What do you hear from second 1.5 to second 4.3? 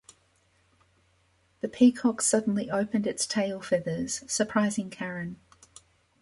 The peacock suddenly opened its tail feathers,